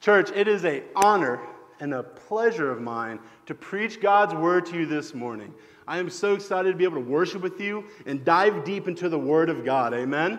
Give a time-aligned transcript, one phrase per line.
[0.00, 1.40] Church, it is an honor
[1.78, 5.52] and a pleasure of mine to preach God's word to you this morning.
[5.86, 9.10] I am so excited to be able to worship with you and dive deep into
[9.10, 9.92] the word of God.
[9.92, 10.38] Amen?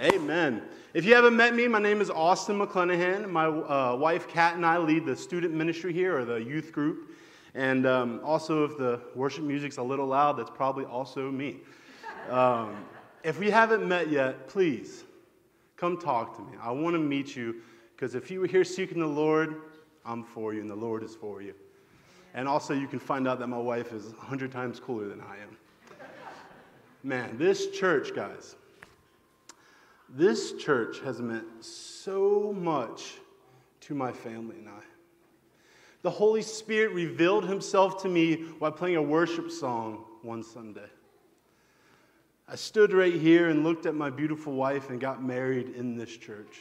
[0.00, 0.14] Amen.
[0.14, 0.62] Amen.
[0.94, 3.28] If you haven't met me, my name is Austin McClenahan.
[3.28, 7.10] My uh, wife, Kat, and I lead the student ministry here, or the youth group.
[7.54, 11.58] And um, also, if the worship music's a little loud, that's probably also me.
[12.30, 12.74] Um,
[13.22, 15.04] if we haven't met yet, please
[15.76, 16.56] come talk to me.
[16.62, 17.56] I want to meet you
[17.98, 19.56] because if you were here seeking the Lord,
[20.06, 21.52] I'm for you, and the Lord is for you.
[22.32, 25.34] And also, you can find out that my wife is 100 times cooler than I
[25.42, 25.56] am.
[27.02, 28.54] Man, this church, guys,
[30.08, 33.14] this church has meant so much
[33.80, 34.82] to my family and I.
[36.02, 40.88] The Holy Spirit revealed himself to me while playing a worship song one Sunday.
[42.46, 46.16] I stood right here and looked at my beautiful wife and got married in this
[46.16, 46.60] church.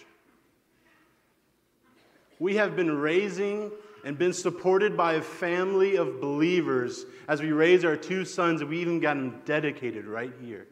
[2.39, 3.71] We have been raising
[4.03, 8.69] and been supported by a family of believers as we raise our two sons, and
[8.69, 10.67] we even got them dedicated right here.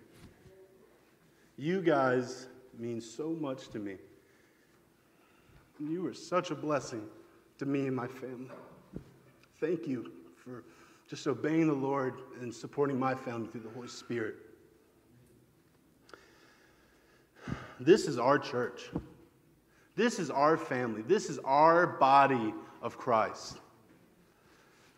[1.58, 3.96] You guys mean so much to me.
[5.80, 7.04] You are such a blessing
[7.58, 8.52] to me and my family.
[9.60, 10.64] Thank you for
[11.10, 14.36] just obeying the Lord and supporting my family through the Holy Spirit.
[17.80, 18.90] This is our church.
[19.96, 21.02] This is our family.
[21.02, 23.58] This is our body of Christ.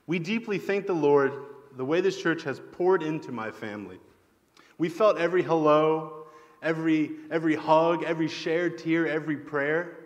[0.07, 1.33] We deeply thank the Lord
[1.75, 3.99] the way this church has poured into my family.
[4.77, 6.25] We felt every hello,
[6.61, 9.97] every, every hug, every shared tear, every prayer.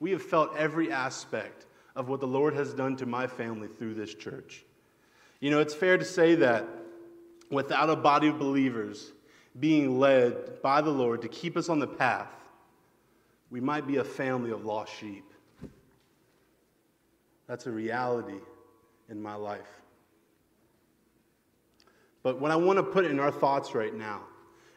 [0.00, 3.94] We have felt every aspect of what the Lord has done to my family through
[3.94, 4.64] this church.
[5.40, 6.66] You know, it's fair to say that
[7.50, 9.12] without a body of believers
[9.60, 12.32] being led by the Lord to keep us on the path,
[13.52, 15.30] we might be a family of lost sheep.
[17.46, 18.40] That's a reality
[19.10, 19.68] in my life.
[22.22, 24.22] But what I want to put in our thoughts right now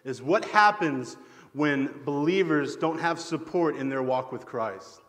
[0.04, 1.16] is what happens
[1.54, 5.00] when believers don't have support in their walk with Christ?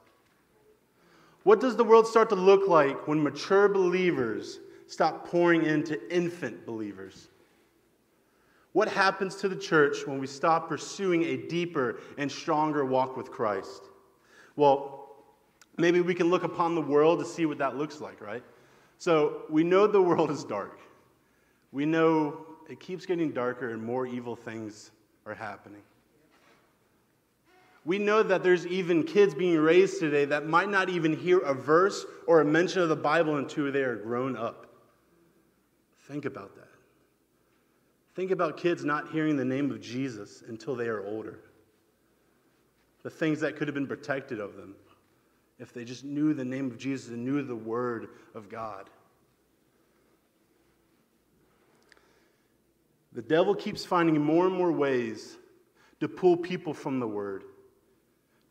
[1.42, 6.64] What does the world start to look like when mature believers stop pouring into infant
[6.66, 7.28] believers?
[8.76, 13.30] What happens to the church when we stop pursuing a deeper and stronger walk with
[13.30, 13.84] Christ?
[14.54, 15.16] Well,
[15.78, 18.42] maybe we can look upon the world to see what that looks like, right?
[18.98, 20.78] So we know the world is dark.
[21.72, 24.90] We know it keeps getting darker and more evil things
[25.24, 25.80] are happening.
[27.86, 31.54] We know that there's even kids being raised today that might not even hear a
[31.54, 34.66] verse or a mention of the Bible until they are grown up.
[36.08, 36.65] Think about that.
[38.16, 41.38] Think about kids not hearing the name of Jesus until they are older.
[43.04, 44.74] The things that could have been protected of them
[45.58, 48.90] if they just knew the name of Jesus and knew the Word of God.
[53.12, 55.36] The devil keeps finding more and more ways
[56.00, 57.44] to pull people from the Word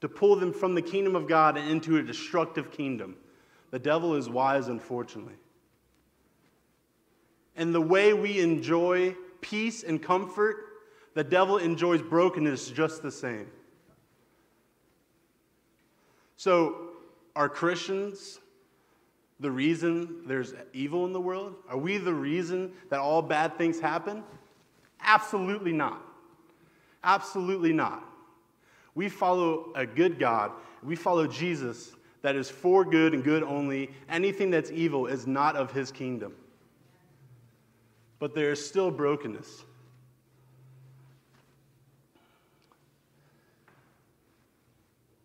[0.06, 3.16] to pull them from the kingdom of God and into a destructive kingdom.
[3.72, 5.34] The devil is wise, unfortunately.
[7.56, 9.16] And the way we enjoy
[9.46, 10.56] peace and comfort,
[11.14, 13.48] the devil enjoys brokenness just the same.
[16.36, 16.90] So,
[17.36, 18.40] are Christians
[19.40, 21.54] the reason there's evil in the world?
[21.70, 24.24] Are we the reason that all bad things happen?
[25.02, 26.02] Absolutely not.
[27.04, 28.04] Absolutely not.
[28.96, 30.52] We follow a good God.
[30.82, 33.92] We follow Jesus that is for good and good only.
[34.10, 36.34] Anything that's evil is not of his kingdom.
[38.20, 39.64] But there is still brokenness.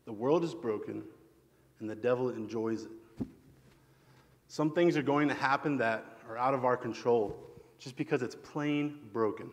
[0.07, 1.05] The world is broken,
[1.79, 2.91] and the devil enjoys it.
[4.49, 7.37] Some things are going to happen that are out of our control
[7.79, 9.49] just because it's plain broken.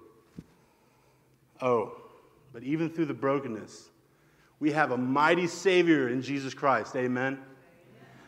[1.61, 2.01] Oh,
[2.51, 3.89] but even through the brokenness,
[4.59, 6.95] we have a mighty Savior in Jesus Christ.
[6.95, 7.33] Amen?
[7.33, 7.39] Amen.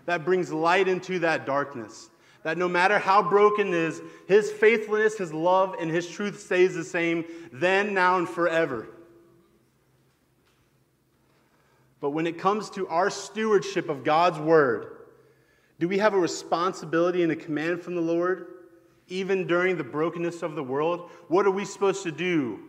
[0.06, 2.10] That brings light into that darkness.
[2.44, 6.84] That no matter how broken is, His faithfulness, His love, and His truth stays the
[6.84, 8.88] same then, now, and forever.
[12.00, 14.98] But when it comes to our stewardship of God's Word,
[15.80, 18.48] do we have a responsibility and a command from the Lord,
[19.08, 21.10] even during the brokenness of the world?
[21.28, 22.60] What are we supposed to do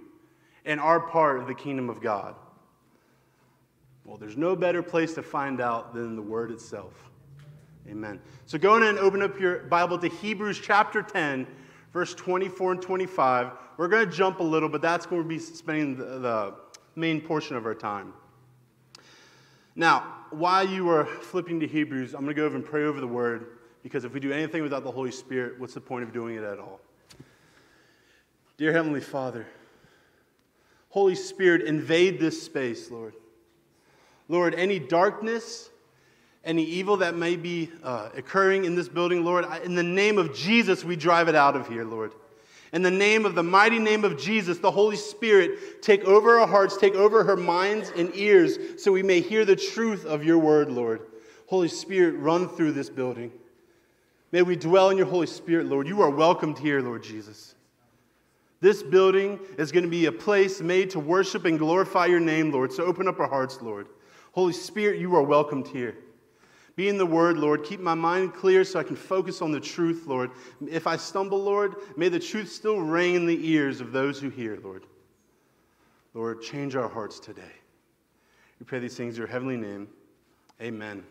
[0.64, 2.34] in our part of the kingdom of God?
[4.04, 7.09] Well, there's no better place to find out than the Word itself.
[7.88, 8.20] Amen.
[8.46, 11.46] So go in and open up your Bible to Hebrews chapter 10,
[11.92, 13.50] verse 24 and 25.
[13.76, 16.54] We're going to jump a little, but that's going to be spending the, the
[16.94, 18.12] main portion of our time.
[19.74, 23.00] Now, while you are flipping to Hebrews, I'm going to go over and pray over
[23.00, 26.12] the word because if we do anything without the Holy Spirit, what's the point of
[26.12, 26.80] doing it at all?
[28.58, 29.46] Dear Heavenly Father,
[30.90, 33.14] Holy Spirit, invade this space, Lord.
[34.28, 35.69] Lord, any darkness,
[36.44, 40.34] any evil that may be uh, occurring in this building, Lord, in the name of
[40.34, 42.12] Jesus, we drive it out of here, Lord.
[42.72, 46.46] In the name of the mighty name of Jesus, the Holy Spirit, take over our
[46.46, 50.38] hearts, take over her minds and ears, so we may hear the truth of your
[50.38, 51.02] word, Lord.
[51.46, 53.32] Holy Spirit, run through this building.
[54.30, 55.88] May we dwell in your Holy Spirit, Lord.
[55.88, 57.56] You are welcomed here, Lord Jesus.
[58.60, 62.52] This building is going to be a place made to worship and glorify your name,
[62.52, 62.72] Lord.
[62.72, 63.88] So open up our hearts, Lord.
[64.32, 65.96] Holy Spirit, you are welcomed here.
[66.76, 67.64] Be in the word, Lord.
[67.64, 70.30] Keep my mind clear so I can focus on the truth, Lord.
[70.68, 74.30] If I stumble, Lord, may the truth still ring in the ears of those who
[74.30, 74.86] hear, Lord.
[76.14, 77.42] Lord, change our hearts today.
[78.58, 79.88] We pray these things in your heavenly name.
[80.60, 81.04] Amen.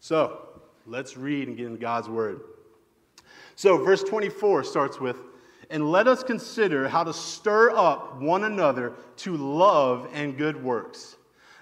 [0.00, 0.48] So,
[0.86, 2.40] let's read and get in God's word.
[3.54, 5.16] So, verse 24 starts with,
[5.70, 11.16] and let us consider how to stir up one another to love and good works,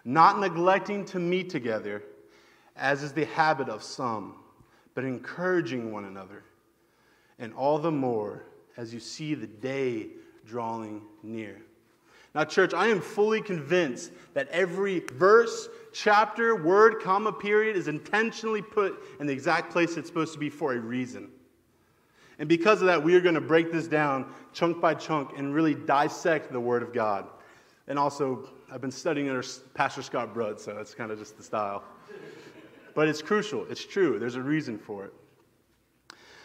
[0.05, 2.03] not neglecting to meet together,
[2.81, 4.35] as is the habit of some,
[4.95, 6.43] but encouraging one another,
[7.39, 8.45] and all the more
[8.77, 10.07] as you see the day
[10.47, 11.61] drawing near.
[12.35, 18.63] Now, church, I am fully convinced that every verse, chapter, word, comma, period is intentionally
[18.63, 21.29] put in the exact place it's supposed to be for a reason.
[22.39, 25.55] And because of that, we are going to break this down chunk by chunk and
[25.55, 27.27] really dissect the Word of God.
[27.89, 29.45] And also, I've been studying under
[29.75, 31.83] Pastor Scott Brudd, so it's kind of just the style.
[32.95, 35.13] But it's crucial, it's true, there's a reason for it.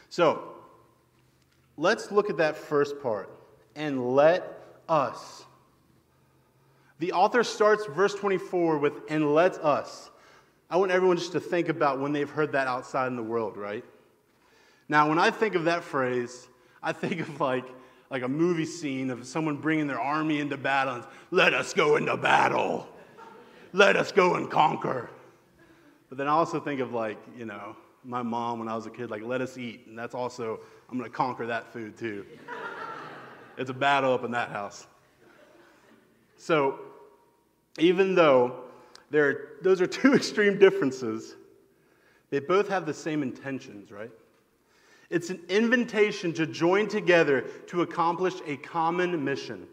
[0.09, 0.53] So,
[1.77, 3.29] let's look at that first part
[3.75, 5.45] and let us.
[6.99, 10.09] The author starts verse 24 with, and let us.
[10.69, 13.57] I want everyone just to think about when they've heard that outside in the world,
[13.57, 13.83] right?
[14.87, 16.47] Now, when I think of that phrase,
[16.81, 17.65] I think of like,
[18.09, 20.95] like a movie scene of someone bringing their army into battle.
[20.95, 22.87] And, Let us go into battle.
[23.73, 25.09] Let us go and conquer.
[26.09, 28.89] But then I also think of like, you know, my mom when I was a
[28.89, 29.87] kid, like, let us eat.
[29.87, 30.59] And that's also,
[30.89, 32.25] I'm going to conquer that food too.
[33.57, 34.87] it's a battle up in that house.
[36.37, 36.79] So,
[37.79, 38.61] even though
[39.09, 41.35] there are, those are two extreme differences,
[42.29, 44.11] they both have the same intentions, right?
[45.09, 49.67] It's an invitation to join together to accomplish a common mission.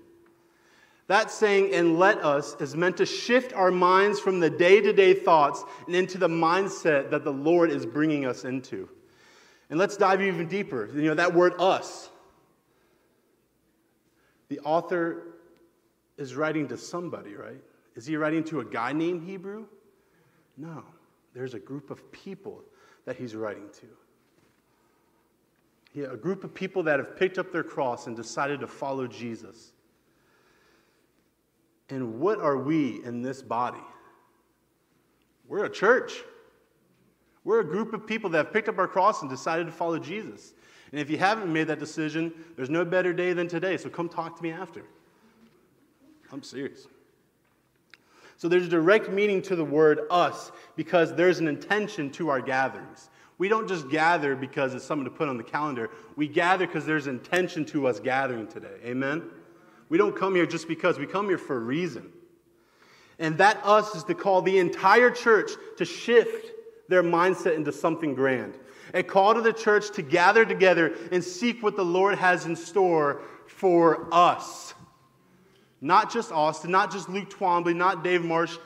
[1.08, 4.93] That saying, and let us, is meant to shift our minds from the day to
[4.93, 8.88] day thoughts and into the mindset that the Lord is bringing us into.
[9.69, 10.88] And let's dive even deeper.
[10.94, 12.08] You know, that word us.
[14.49, 15.38] The author
[16.19, 17.60] is writing to somebody, right?
[17.96, 19.66] Is he writing to a guy named Hebrew?
[20.56, 20.84] No.
[21.34, 22.62] There's a group of people
[23.06, 23.87] that he's writing to
[26.00, 29.71] a group of people that have picked up their cross and decided to follow Jesus.
[31.93, 33.83] And what are we in this body?
[35.47, 36.23] We're a church.
[37.44, 39.99] We're a group of people that have picked up our cross and decided to follow
[39.99, 40.55] Jesus.
[40.91, 44.09] And if you haven't made that decision, there's no better day than today, so come
[44.09, 44.85] talk to me after.
[46.33, 46.87] I'm serious.
[48.39, 52.41] So there's a direct meaning to the word us because there's an intention to our
[52.41, 53.11] gatherings.
[53.37, 55.91] We don't just gather because it's something to put on the calendar.
[56.17, 58.79] We gather because there's intention to us gathering today.
[58.82, 59.29] Amen?
[59.93, 60.99] We don't come here just because.
[60.99, 62.11] We come here for a reason.
[63.19, 66.51] And that us is to call the entire church to shift
[66.89, 68.56] their mindset into something grand.
[68.94, 72.56] A call to the church to gather together and seek what the Lord has in
[72.56, 74.72] store for us.
[75.82, 78.56] Not just Austin, not just Luke Twombly, not Dave Marsh,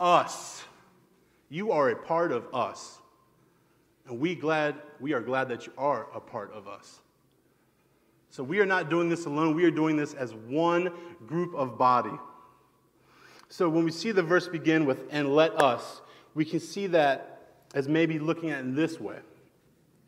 [0.00, 0.64] us.
[1.50, 3.00] You are a part of us.
[4.08, 7.00] And we glad we are glad that you are a part of us.
[8.34, 9.54] So we are not doing this alone.
[9.54, 10.90] We are doing this as one
[11.24, 12.18] group of body.
[13.48, 16.00] So when we see the verse begin with and let us,
[16.34, 19.18] we can see that as maybe looking at it in this way.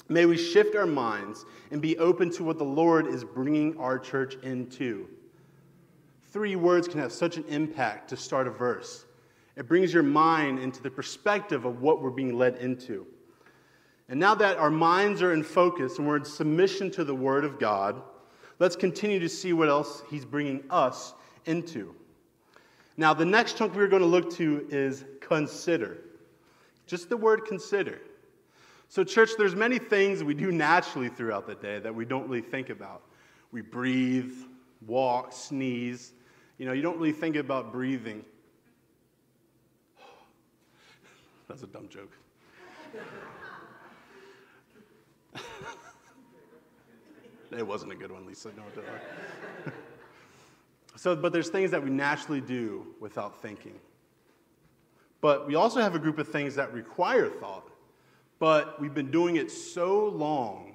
[0.08, 3.96] May we shift our minds and be open to what the Lord is bringing our
[3.96, 5.06] church into.
[6.32, 9.04] Three words can have such an impact to start a verse.
[9.54, 13.06] It brings your mind into the perspective of what we're being led into.
[14.08, 17.44] And now that our minds are in focus and we're in submission to the Word
[17.44, 18.02] of God,
[18.58, 21.94] let's continue to see what else He's bringing us into.
[22.96, 25.98] Now, the next chunk we're going to look to is consider.
[26.86, 28.00] Just the word consider.
[28.88, 32.40] So, church, there's many things we do naturally throughout the day that we don't really
[32.40, 33.02] think about.
[33.52, 34.32] We breathe,
[34.86, 36.12] walk, sneeze.
[36.58, 38.24] You know, you don't really think about breathing.
[41.48, 42.12] That's a dumb joke.
[47.52, 48.48] it wasn't a good one, Lisa.
[48.56, 49.74] No, don't
[50.96, 53.74] so, but there's things that we naturally do without thinking.
[55.20, 57.68] But we also have a group of things that require thought,
[58.38, 60.74] but we've been doing it so long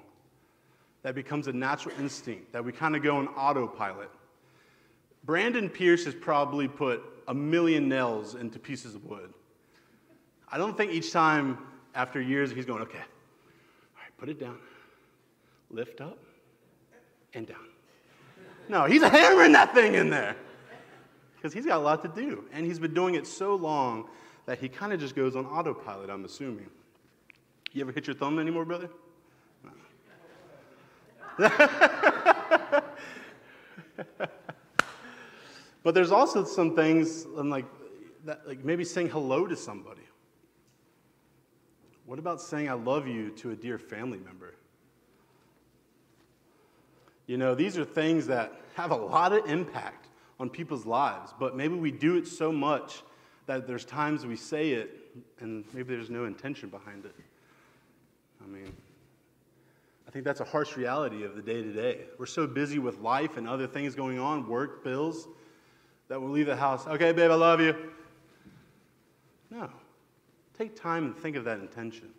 [1.02, 4.10] that becomes a natural instinct that we kind of go on autopilot.
[5.24, 9.32] Brandon Pierce has probably put a million nails into pieces of wood.
[10.50, 11.58] I don't think each time
[11.94, 14.58] after years he's going, okay, all right, put it down,
[15.70, 16.18] lift up,
[17.34, 17.68] and down.
[18.68, 20.36] No, he's hammering that thing in there
[21.36, 22.44] because he's got a lot to do.
[22.52, 24.08] And he's been doing it so long
[24.46, 26.70] that he kind of just goes on autopilot, I'm assuming.
[27.72, 28.88] You ever hit your thumb anymore, brother?
[29.64, 29.70] No.
[35.82, 37.64] but there's also some things like
[38.24, 40.02] that, like maybe saying hello to somebody.
[42.04, 44.54] What about saying I love you to a dear family member?
[47.26, 50.08] You know, these are things that have a lot of impact
[50.40, 53.02] on people's lives, but maybe we do it so much
[53.46, 54.98] that there's times we say it
[55.40, 57.14] and maybe there's no intention behind it.
[58.42, 58.72] I mean,
[60.06, 62.00] I think that's a harsh reality of the day to day.
[62.18, 65.28] We're so busy with life and other things going on, work, bills,
[66.08, 66.86] that we'll leave the house.
[66.86, 67.74] Okay, babe, I love you.
[69.50, 69.70] No.
[70.58, 72.10] Take time and think of that intention.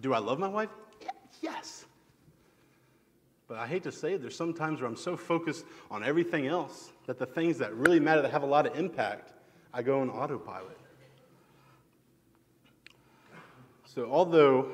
[0.00, 0.70] Do I love my wife?
[1.40, 1.84] Yes.
[3.54, 6.48] But I hate to say it, there's some times where I'm so focused on everything
[6.48, 9.32] else that the things that really matter, that have a lot of impact,
[9.72, 10.76] I go on autopilot.
[13.86, 14.72] So, although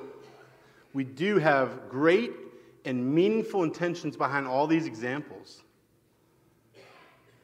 [0.95, 2.33] we do have great
[2.87, 5.61] and meaningful intentions behind all these examples,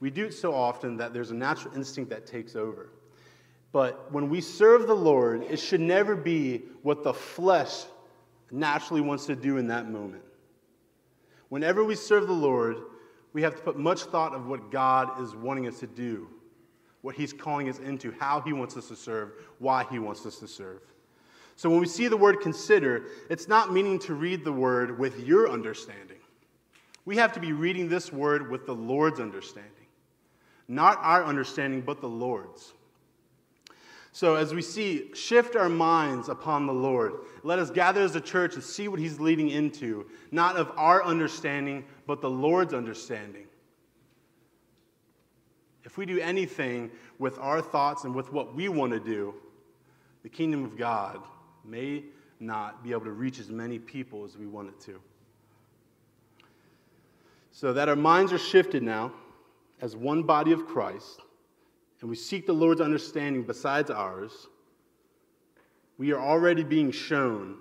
[0.01, 2.89] we do it so often that there's a natural instinct that takes over.
[3.73, 7.85] But when we serve the Lord, it should never be what the flesh
[8.51, 10.23] naturally wants to do in that moment.
[11.49, 12.77] Whenever we serve the Lord,
[13.33, 16.29] we have to put much thought of what God is wanting us to do,
[17.03, 20.39] what He's calling us into, how He wants us to serve, why He wants us
[20.39, 20.81] to serve.
[21.55, 25.21] So when we see the word consider, it's not meaning to read the word with
[25.21, 26.19] your understanding.
[27.07, 29.73] We have to be reading this word with the Lord's understanding.
[30.69, 32.75] Not our understanding, but the Lord's.
[34.17, 37.17] So, as we see, shift our minds upon the Lord.
[37.43, 41.05] Let us gather as a church and see what He's leading into, not of our
[41.05, 43.45] understanding, but the Lord's understanding.
[45.85, 49.35] If we do anything with our thoughts and with what we want to do,
[50.23, 51.21] the kingdom of God
[51.63, 52.03] may
[52.41, 54.99] not be able to reach as many people as we want it to.
[57.53, 59.13] So that our minds are shifted now
[59.83, 61.21] as one body of Christ
[62.01, 64.49] and we seek the Lord's understanding besides ours,
[65.99, 67.57] we are already being shown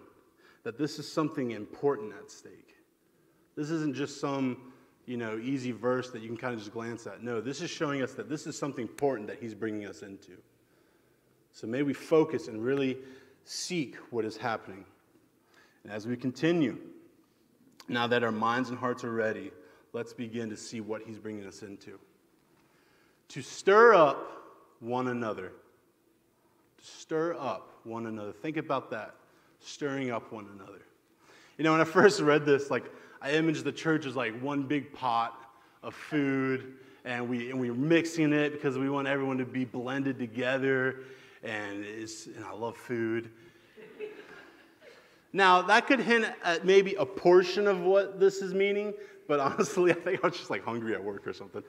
[0.64, 2.76] that this is something important at stake.
[3.56, 4.74] This isn't just some,
[5.06, 7.24] you know, easy verse that you can kind of just glance at.
[7.24, 10.32] No, this is showing us that this is something important that he's bringing us into.
[11.54, 12.98] So may we focus and really
[13.46, 14.84] seek what is happening.
[15.84, 16.78] And as we continue,
[17.88, 19.52] now that our minds and hearts are ready,
[19.94, 22.00] let's begin to see what he's bringing us into
[23.30, 24.44] to stir up
[24.80, 25.52] one another.
[26.78, 28.32] To stir up one another.
[28.32, 29.16] Think about that.
[29.60, 30.82] Stirring up one another.
[31.58, 32.86] You know, when I first read this, like,
[33.22, 35.40] I imaged the church as like one big pot
[35.82, 36.74] of food,
[37.06, 40.98] and we and we are mixing it because we want everyone to be blended together.
[41.44, 43.30] And, it's, and I love food.
[45.32, 48.94] Now, that could hint at maybe a portion of what this is meaning,
[49.28, 51.62] but honestly, I think I was just like hungry at work or something.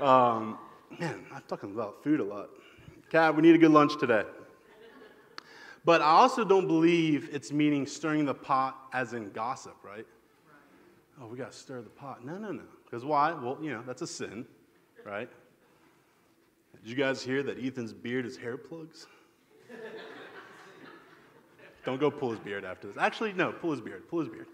[0.00, 0.58] Um,
[0.98, 2.50] man, I'm talking about food a lot.
[3.10, 4.24] Kat, we need a good lunch today.
[5.84, 9.96] But I also don't believe it's meaning stirring the pot as in gossip, right?
[9.96, 10.06] right.
[11.20, 12.24] Oh, we got to stir the pot.
[12.24, 12.62] No, no, no.
[12.84, 13.32] Because why?
[13.32, 14.46] Well, you know, that's a sin,
[15.04, 15.28] right?
[16.82, 19.06] Did you guys hear that Ethan's beard is hair plugs?
[21.84, 22.96] don't go pull his beard after this.
[22.96, 24.08] Actually, no, pull his beard.
[24.08, 24.46] Pull his beard.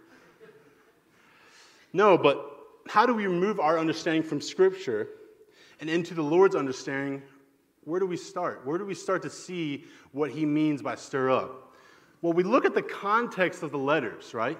[1.93, 5.09] No, but how do we remove our understanding from Scripture
[5.81, 7.23] and into the Lord's understanding,
[7.85, 8.67] where do we start?
[8.67, 11.73] Where do we start to see what he means by stir up?
[12.21, 14.59] Well, we look at the context of the letters, right?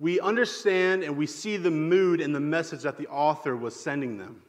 [0.00, 4.16] We understand and we see the mood and the message that the author was sending
[4.16, 4.42] them.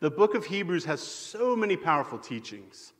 [0.00, 2.94] The book of Hebrews has so many powerful teachings,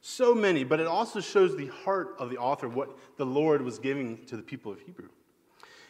[0.00, 3.78] so many, but it also shows the heart of the author, what the Lord was
[3.78, 5.08] giving to the people of Hebrew.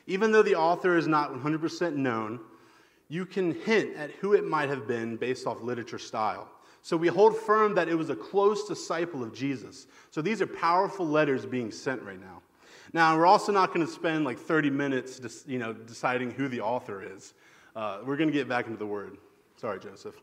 [0.06, 2.40] Even though the author is not 100% known,
[3.08, 6.48] you can hint at who it might have been based off literature style.
[6.82, 9.86] So we hold firm that it was a close disciple of Jesus.
[10.10, 12.42] So these are powerful letters being sent right now.
[12.92, 16.48] Now, we're also not going to spend like 30 minutes just, you know, deciding who
[16.48, 17.34] the author is.
[17.76, 19.18] Uh, we're going to get back into the word.
[19.56, 20.14] Sorry, Joseph.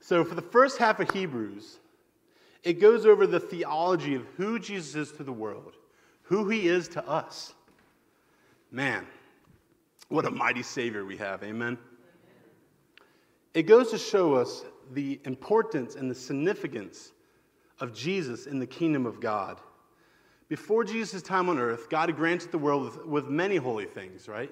[0.00, 1.78] So, for the first half of Hebrews,
[2.62, 5.74] it goes over the theology of who Jesus is to the world,
[6.24, 7.54] who he is to us.
[8.70, 9.06] Man,
[10.08, 11.42] what a mighty Savior we have.
[11.42, 11.78] Amen.
[13.54, 17.12] It goes to show us the importance and the significance
[17.80, 19.60] of Jesus in the kingdom of God.
[20.48, 24.50] Before Jesus' time on earth, God granted the world with, with many holy things, right?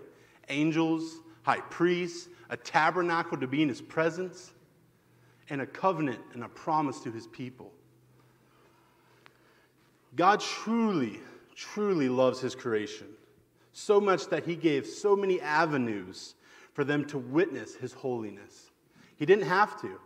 [0.48, 4.52] Angels, high priests, a tabernacle to be in his presence,
[5.50, 7.70] and a covenant and a promise to his people.
[10.16, 11.20] God truly,
[11.54, 13.08] truly loves his creation,
[13.74, 16.36] so much that he gave so many avenues
[16.72, 18.70] for them to witness his holiness.
[19.16, 20.00] He didn't have to,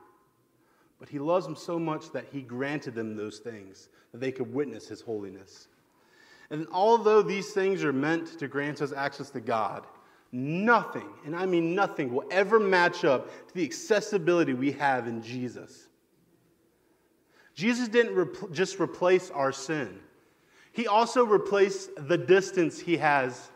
[0.98, 4.52] but he loves them so much that he granted them those things, that they could
[4.52, 5.68] witness his holiness.
[6.50, 9.86] And although these things are meant to grant us access to God,
[10.32, 15.22] nothing, and I mean nothing, will ever match up to the accessibility we have in
[15.22, 15.88] Jesus.
[17.54, 20.00] Jesus didn't just replace our sin,
[20.72, 23.50] He also replaced the distance He has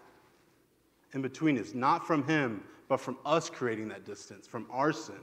[1.12, 5.16] in between us, not from Him, but from us creating that distance, from our sin.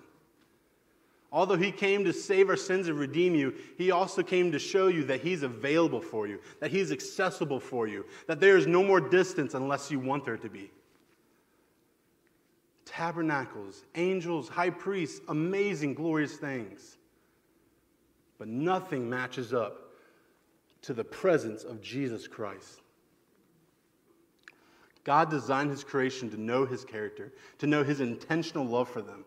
[1.32, 4.88] Although he came to save our sins and redeem you, he also came to show
[4.88, 8.84] you that he's available for you, that he's accessible for you, that there is no
[8.84, 10.72] more distance unless you want there to be.
[12.86, 16.98] Tabernacles, angels, high priests, amazing, glorious things.
[18.40, 19.92] But nothing matches up
[20.82, 22.82] to the presence of Jesus Christ.
[25.10, 29.26] God designed his creation to know his character, to know his intentional love for them.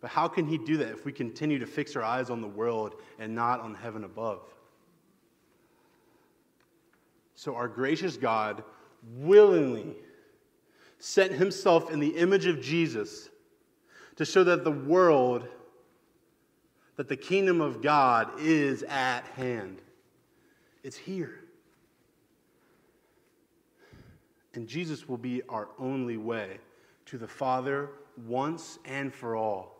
[0.00, 2.46] But how can He do that if we continue to fix our eyes on the
[2.46, 4.42] world and not on heaven above?
[7.34, 8.62] So, our gracious God
[9.18, 9.96] willingly
[11.00, 13.28] sent Himself in the image of Jesus
[14.14, 15.48] to show that the world,
[16.94, 19.82] that the kingdom of God is at hand.
[20.84, 21.40] It's here.
[24.56, 26.58] And Jesus will be our only way
[27.06, 27.90] to the Father
[28.26, 29.76] once and for all.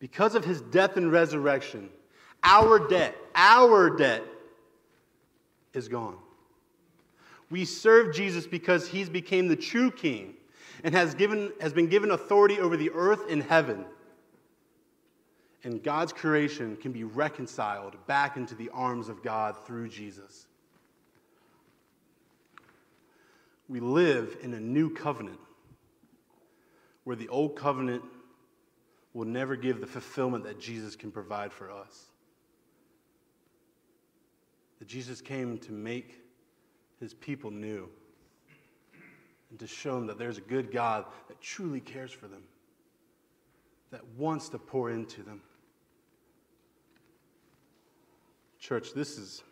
[0.00, 1.90] because of his death and resurrection,
[2.42, 4.24] our debt, our debt
[5.74, 6.16] is gone.
[7.50, 10.34] We serve Jesus because he's became the true king
[10.82, 13.84] and has, given, has been given authority over the earth and heaven.
[15.62, 20.46] And God's creation can be reconciled back into the arms of God through Jesus.
[23.70, 25.38] We live in a new covenant
[27.04, 28.02] where the old covenant
[29.14, 32.06] will never give the fulfillment that Jesus can provide for us.
[34.80, 36.20] That Jesus came to make
[36.98, 37.88] his people new
[39.50, 42.42] and to show them that there's a good God that truly cares for them,
[43.92, 45.42] that wants to pour into them.
[48.58, 49.44] Church, this is,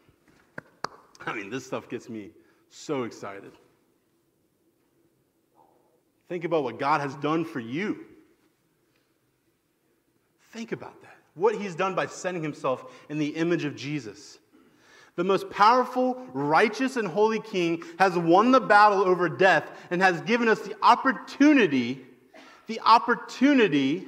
[1.25, 2.31] I mean, this stuff gets me
[2.69, 3.53] so excited.
[6.29, 8.05] Think about what God has done for you.
[10.53, 11.17] Think about that.
[11.35, 14.39] What he's done by sending himself in the image of Jesus.
[15.17, 20.21] The most powerful, righteous, and holy king has won the battle over death and has
[20.23, 22.07] given us the opportunity,
[22.67, 24.07] the opportunity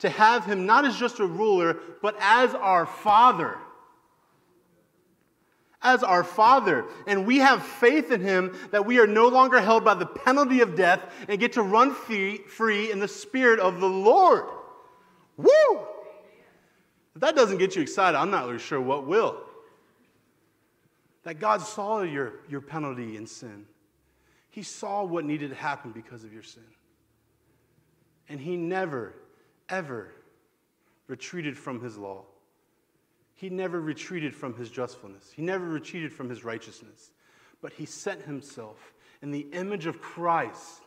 [0.00, 3.58] to have him not as just a ruler, but as our father.
[5.84, 6.86] As our father.
[7.06, 10.60] And we have faith in him that we are no longer held by the penalty
[10.60, 14.44] of death and get to run free, free in the spirit of the Lord.
[15.36, 15.80] Woo!
[17.14, 19.40] If that doesn't get you excited, I'm not really sure what will.
[21.22, 23.66] That God saw your, your penalty in sin.
[24.50, 26.64] He saw what needed to happen because of your sin.
[28.28, 29.14] And He never,
[29.68, 30.12] ever
[31.06, 32.24] retreated from His law.
[33.34, 35.30] He never retreated from His justfulness.
[35.34, 37.10] He never retreated from His righteousness.
[37.60, 38.92] But He sent Himself
[39.22, 40.82] in the image of Christ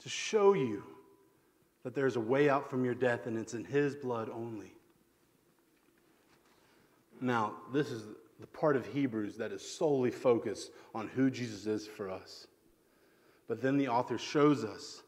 [0.00, 0.84] to show you
[1.82, 4.72] that there's a way out from your death and it's in His blood only.
[7.20, 8.04] Now, this is
[8.40, 12.46] the part of Hebrews that is solely focused on who Jesus is for us.
[13.48, 15.02] But then the author shows us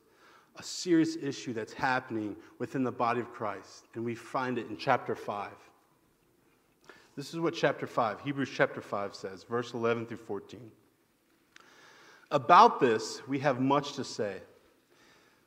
[0.56, 4.76] a serious issue that's happening within the body of Christ, and we find it in
[4.76, 5.50] chapter 5.
[7.16, 10.70] This is what chapter 5, Hebrews chapter 5 says, verse 11 through 14.
[12.30, 14.36] About this, we have much to say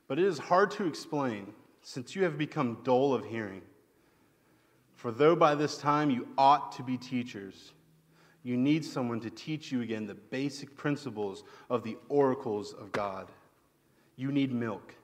[0.08, 3.62] But it is hard to explain, since you have become dull of hearing.
[4.96, 7.74] For though by this time you ought to be teachers,
[8.44, 13.30] you need someone to teach you again the basic principles of the oracles of God.
[14.18, 14.96] You need milk,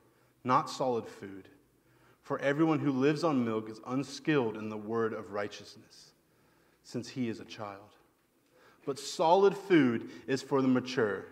[0.43, 1.47] not solid food.
[2.21, 6.11] For everyone who lives on milk is unskilled in the word of righteousness,
[6.83, 7.95] since he is a child.
[8.85, 11.25] But solid food is for the mature,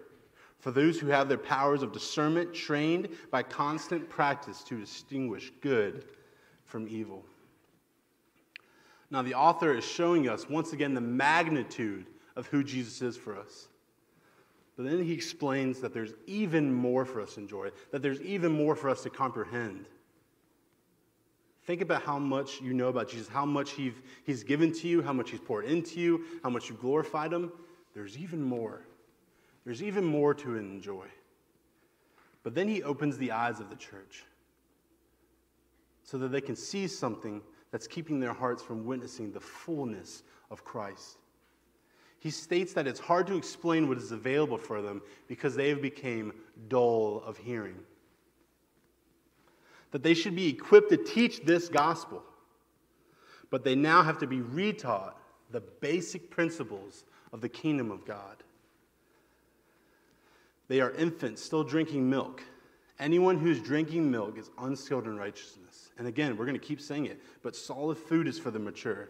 [0.60, 6.06] for those who have their powers of discernment trained by constant practice to distinguish good
[6.66, 7.26] from evil.
[9.10, 13.38] Now, the author is showing us once again the magnitude of who Jesus is for
[13.38, 13.70] us.
[14.76, 18.52] But then he explains that there's even more for us to enjoy, that there's even
[18.52, 19.88] more for us to comprehend.
[21.68, 23.92] Think about how much you know about Jesus, how much he's,
[24.26, 27.52] he's given to you, how much he's poured into you, how much you've glorified him.
[27.94, 28.84] There's even more.
[29.66, 31.08] There's even more to enjoy.
[32.44, 34.24] But then he opens the eyes of the church
[36.04, 40.64] so that they can see something that's keeping their hearts from witnessing the fullness of
[40.64, 41.18] Christ.
[42.20, 45.82] He states that it's hard to explain what is available for them because they have
[45.82, 46.32] become
[46.70, 47.76] dull of hearing.
[49.98, 52.22] That they should be equipped to teach this gospel,
[53.50, 55.14] but they now have to be retaught
[55.50, 58.44] the basic principles of the kingdom of God.
[60.68, 62.44] They are infants still drinking milk.
[63.00, 65.90] Anyone who's drinking milk is unskilled in righteousness.
[65.98, 69.10] And again, we're going to keep saying it, but solid food is for the mature,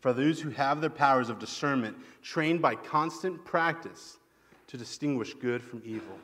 [0.00, 4.18] for those who have their powers of discernment trained by constant practice
[4.66, 6.18] to distinguish good from evil.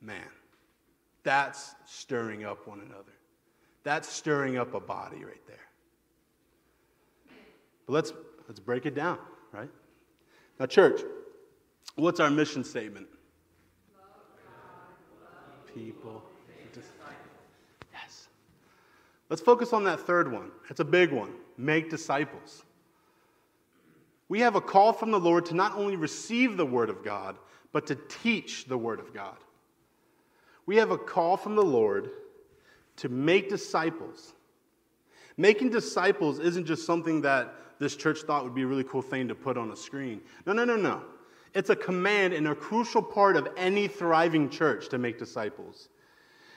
[0.00, 0.24] Man,
[1.28, 3.12] that's stirring up one another.
[3.82, 5.56] That's stirring up a body right there.
[7.84, 8.14] But let's,
[8.48, 9.18] let's break it down,
[9.52, 9.68] right?
[10.58, 11.02] Now, church,
[11.96, 13.08] what's our mission statement?
[15.74, 16.22] People.
[17.92, 18.28] Yes.
[19.28, 20.50] Let's focus on that third one.
[20.70, 22.62] It's a big one make disciples.
[24.30, 27.36] We have a call from the Lord to not only receive the Word of God,
[27.70, 29.36] but to teach the Word of God.
[30.68, 32.10] We have a call from the Lord
[32.96, 34.34] to make disciples.
[35.38, 39.28] Making disciples isn't just something that this church thought would be a really cool thing
[39.28, 40.20] to put on a screen.
[40.44, 41.04] No, no, no, no.
[41.54, 45.88] It's a command and a crucial part of any thriving church to make disciples.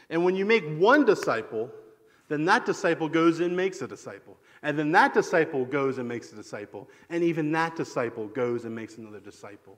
[0.09, 1.71] And when you make one disciple,
[2.27, 4.35] then that disciple goes and makes a disciple.
[4.61, 6.89] And then that disciple goes and makes a disciple.
[7.09, 9.77] And even that disciple goes and makes another disciple.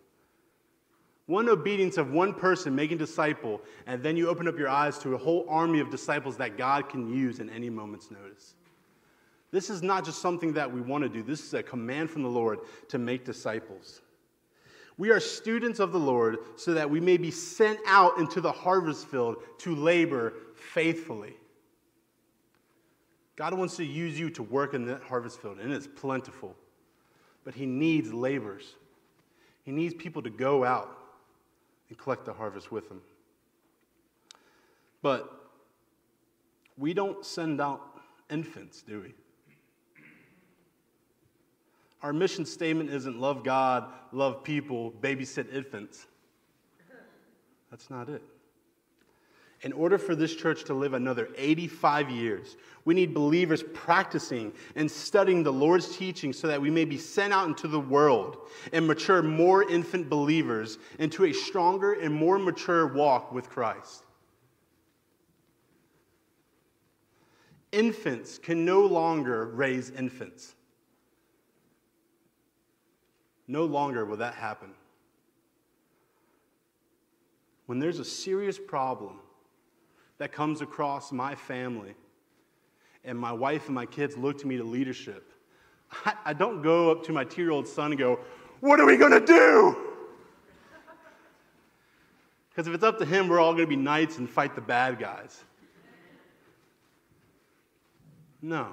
[1.25, 5.15] One obedience of one person making disciple, and then you open up your eyes to
[5.15, 8.55] a whole army of disciples that God can use in any moment's notice.
[9.51, 12.23] This is not just something that we want to do, this is a command from
[12.23, 12.59] the Lord
[12.89, 14.01] to make disciples.
[14.97, 18.51] We are students of the Lord so that we may be sent out into the
[18.51, 21.35] harvest field to labor faithfully.
[23.35, 26.55] God wants to use you to work in that harvest field, and it's plentiful.
[27.43, 28.75] But He needs laborers.
[29.63, 31.02] He needs people to go out
[31.93, 33.01] and collect the harvest with them.
[35.03, 35.31] But
[36.75, 37.81] we don't send out
[38.31, 39.13] infants, do we?
[42.01, 46.07] Our mission statement isn't love God, love people, babysit infants.
[47.69, 48.23] That's not it.
[49.63, 54.91] In order for this church to live another 85 years, we need believers practicing and
[54.91, 58.85] studying the Lord's teaching so that we may be sent out into the world and
[58.85, 64.03] mature more infant believers into a stronger and more mature walk with Christ.
[67.71, 70.55] Infants can no longer raise infants.
[73.47, 74.71] No longer will that happen.
[77.65, 79.19] When there's a serious problem,
[80.23, 81.93] that comes across my family,
[83.03, 85.33] and my wife and my kids look to me to leadership,
[86.05, 88.21] I, I don't go up to my two year old son and go,
[88.61, 89.75] What are we going to do?
[92.47, 94.61] Because if it's up to him, we're all going to be knights and fight the
[94.61, 95.43] bad guys.
[98.41, 98.69] No.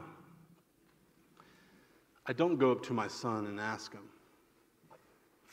[2.27, 4.09] I don't go up to my son and ask him,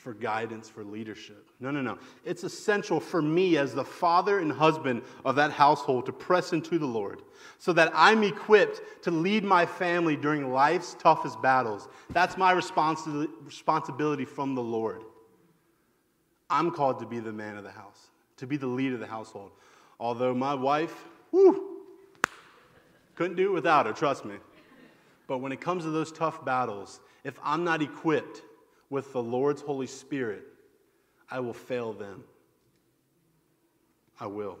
[0.08, 1.50] for guidance, for leadership.
[1.60, 1.98] No, no, no.
[2.24, 6.78] It's essential for me as the father and husband of that household to press into
[6.78, 7.20] the Lord
[7.58, 11.88] so that I'm equipped to lead my family during life's toughest battles.
[12.08, 15.02] That's my responsi- responsibility from the Lord.
[16.48, 19.06] I'm called to be the man of the house, to be the lead of the
[19.06, 19.50] household.
[20.00, 21.04] Although my wife,
[23.14, 24.36] couldn't do it without her, trust me.
[25.26, 28.40] But when it comes to those tough battles, if I'm not equipped,
[28.90, 30.44] with the Lord's Holy Spirit,
[31.30, 32.24] I will fail them.
[34.18, 34.58] I will.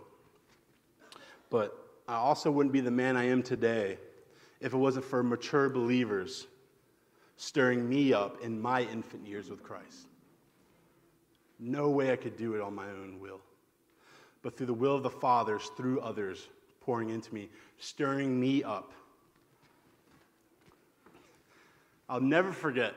[1.50, 3.98] But I also wouldn't be the man I am today
[4.60, 6.46] if it wasn't for mature believers
[7.36, 10.06] stirring me up in my infant years with Christ.
[11.58, 13.40] No way I could do it on my own will.
[14.42, 16.48] But through the will of the fathers, through others
[16.80, 18.92] pouring into me, stirring me up.
[22.08, 22.94] I'll never forget.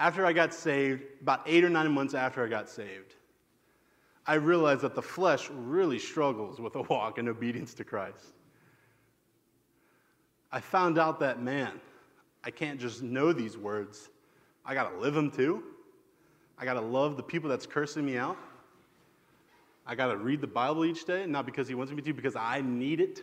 [0.00, 3.16] After I got saved, about eight or nine months after I got saved,
[4.26, 8.32] I realized that the flesh really struggles with a walk in obedience to Christ.
[10.50, 11.82] I found out that, man,
[12.42, 14.08] I can't just know these words,
[14.64, 15.62] I got to live them too.
[16.58, 18.38] I got to love the people that's cursing me out.
[19.86, 22.36] I got to read the Bible each day, not because he wants me to, because
[22.36, 23.16] I need it.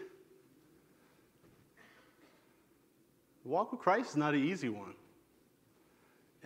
[3.44, 4.94] The walk with Christ is not an easy one.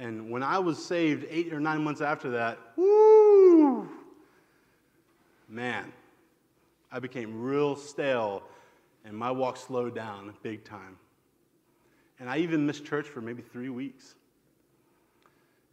[0.02, 3.88] And when I was saved eight or nine months after that, woo,
[5.48, 5.94] man,
[6.92, 8.42] I became real stale
[9.06, 10.98] and my walk slowed down big time.
[12.20, 14.16] And I even missed church for maybe three weeks.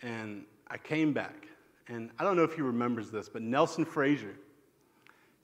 [0.03, 1.49] And I came back.
[1.89, 4.35] And I don't know if he remembers this, but Nelson Frazier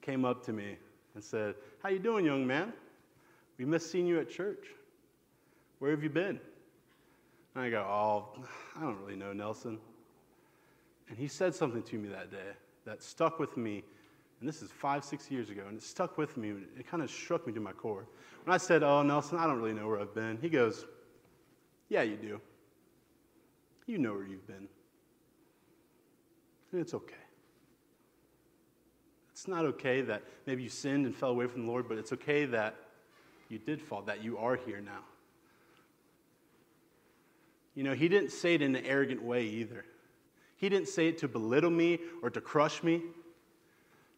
[0.03, 0.77] came up to me
[1.15, 2.71] and said, How you doing, young man?
[3.57, 4.67] We missed seeing you at church.
[5.79, 6.39] Where have you been?
[7.55, 8.43] And I go, Oh,
[8.77, 9.79] I don't really know, Nelson.
[11.09, 12.53] And he said something to me that day
[12.85, 13.83] that stuck with me.
[14.39, 16.53] And this is five, six years ago, and it stuck with me.
[16.77, 18.05] It kind of struck me to my core.
[18.43, 20.85] When I said, Oh, Nelson, I don't really know where I've been, he goes,
[21.89, 22.41] Yeah, you do.
[23.87, 24.67] You know where you've been.
[26.71, 27.15] And it's okay.
[29.31, 32.11] It's not okay that maybe you sinned and fell away from the Lord, but it's
[32.13, 32.75] okay that
[33.47, 35.03] you did fall, that you are here now.
[37.75, 39.85] You know, he didn't say it in an arrogant way either.
[40.55, 43.01] He didn't say it to belittle me or to crush me.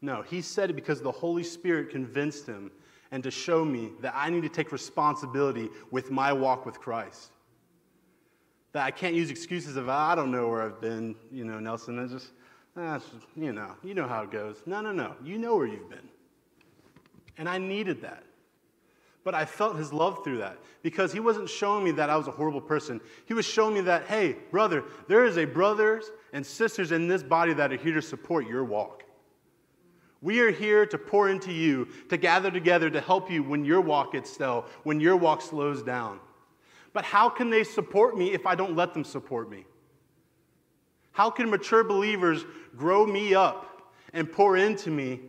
[0.01, 2.71] No, he said it because the Holy Spirit convinced him
[3.11, 7.31] and to show me that I need to take responsibility with my walk with Christ.
[8.73, 11.97] That I can't use excuses of, I don't know where I've been, you know, Nelson.
[11.97, 12.31] I just,
[12.75, 12.99] ah,
[13.35, 14.61] you know, you know how it goes.
[14.67, 15.15] No, no, no.
[15.23, 16.07] You know where you've been.
[17.37, 18.23] And I needed that.
[19.27, 22.29] But I felt his love through that because he wasn't showing me that I was
[22.29, 23.01] a horrible person.
[23.25, 27.23] He was showing me that, hey, brother, there is a brothers and sisters in this
[27.23, 29.03] body that are here to support your walk.
[30.21, 33.81] We are here to pour into you, to gather together to help you when your
[33.81, 36.21] walk gets stale, when your walk slows down.
[36.93, 39.65] But how can they support me if I don't let them support me?
[41.11, 42.45] How can mature believers
[42.77, 45.19] grow me up and pour into me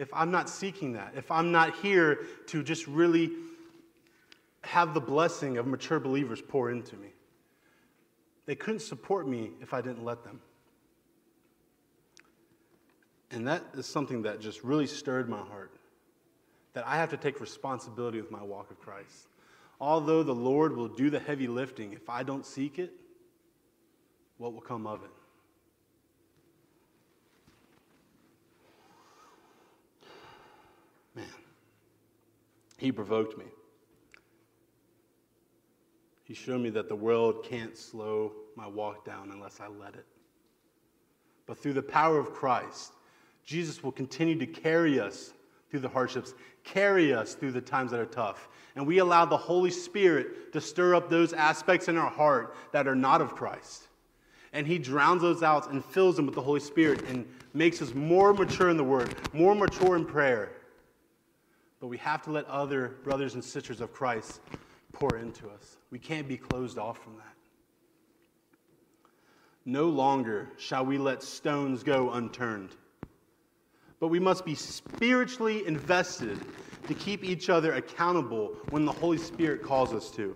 [0.00, 3.32] if I'm not seeking that, if I'm not here to just really
[4.62, 7.08] have the blessing of mature believers pour into me.
[8.46, 10.40] They couldn't support me if I didn't let them.
[13.30, 15.76] And that is something that just really stirred my heart.
[16.72, 19.28] That I have to take responsibility with my walk of Christ.
[19.82, 22.92] Although the Lord will do the heavy lifting, if I don't seek it,
[24.38, 25.10] what will come of it?
[32.80, 33.44] He provoked me.
[36.24, 40.06] He showed me that the world can't slow my walk down unless I let it.
[41.46, 42.94] But through the power of Christ,
[43.44, 45.34] Jesus will continue to carry us
[45.70, 46.32] through the hardships,
[46.64, 48.48] carry us through the times that are tough.
[48.76, 52.88] And we allow the Holy Spirit to stir up those aspects in our heart that
[52.88, 53.88] are not of Christ.
[54.54, 57.94] And He drowns those out and fills them with the Holy Spirit and makes us
[57.94, 60.52] more mature in the Word, more mature in prayer.
[61.80, 64.40] But we have to let other brothers and sisters of Christ
[64.92, 65.78] pour into us.
[65.90, 67.34] We can't be closed off from that.
[69.64, 72.70] No longer shall we let stones go unturned,
[73.98, 76.38] but we must be spiritually invested
[76.88, 80.34] to keep each other accountable when the Holy Spirit calls us to.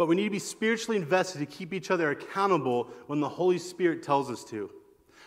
[0.00, 3.58] But we need to be spiritually invested to keep each other accountable when the Holy
[3.58, 4.70] Spirit tells us to.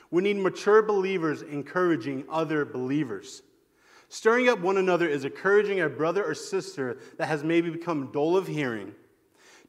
[0.10, 3.44] We need mature believers encouraging other believers.
[4.10, 8.36] Stirring up one another is encouraging a brother or sister that has maybe become dull
[8.36, 8.96] of hearing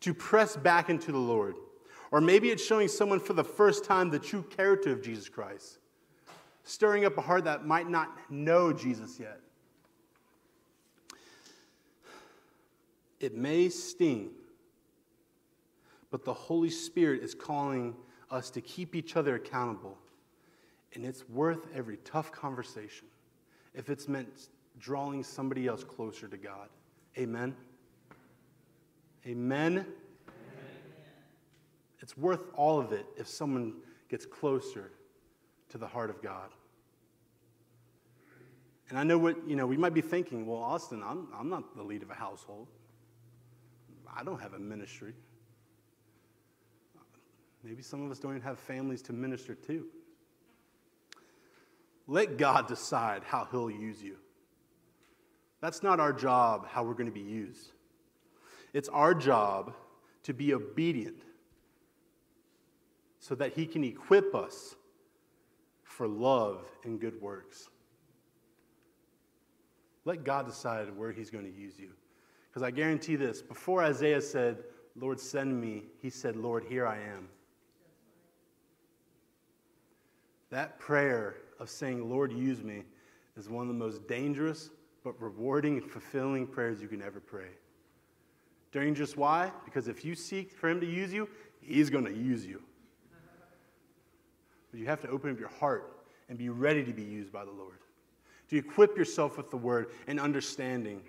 [0.00, 1.56] to press back into the Lord.
[2.10, 5.80] Or maybe it's showing someone for the first time the true character of Jesus Christ.
[6.62, 9.38] Stirring up a heart that might not know Jesus yet.
[13.20, 14.30] It may sting
[16.14, 17.92] but the Holy Spirit is calling
[18.30, 19.98] us to keep each other accountable.
[20.92, 23.08] And it's worth every tough conversation
[23.74, 24.28] if it's meant
[24.78, 26.68] drawing somebody else closer to God.
[27.18, 27.56] Amen?
[29.26, 29.84] Amen?
[31.98, 33.74] It's worth all of it if someone
[34.08, 34.92] gets closer
[35.70, 36.50] to the heart of God.
[38.88, 41.74] And I know what, you know, we might be thinking, well, Austin, I'm, I'm not
[41.74, 42.68] the lead of a household.
[44.16, 45.14] I don't have a ministry.
[47.64, 49.86] Maybe some of us don't even have families to minister to.
[52.06, 54.16] Let God decide how He'll use you.
[55.62, 57.72] That's not our job, how we're going to be used.
[58.74, 59.72] It's our job
[60.24, 61.22] to be obedient
[63.18, 64.76] so that He can equip us
[65.82, 67.70] for love and good works.
[70.04, 71.92] Let God decide where He's going to use you.
[72.50, 74.58] Because I guarantee this before Isaiah said,
[74.96, 77.28] Lord, send me, he said, Lord, here I am.
[80.54, 82.84] That prayer of saying, Lord, use me,
[83.36, 84.70] is one of the most dangerous
[85.02, 87.48] but rewarding and fulfilling prayers you can ever pray.
[88.70, 89.50] Dangerous, why?
[89.64, 91.28] Because if you seek for Him to use you,
[91.60, 92.62] He's going to use you.
[94.70, 95.92] But you have to open up your heart
[96.28, 97.80] and be ready to be used by the Lord.
[98.50, 101.02] To equip yourself with the Word and understanding.